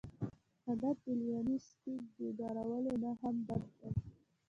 عادت 0.65 0.97
د 1.03 1.07
لیوني 1.19 1.57
سپي 1.67 1.93
د 2.17 2.19
داړلو 2.39 2.93
نه 3.03 3.11
هم 3.21 3.35
بد 3.47 3.63
دی. 3.77 3.89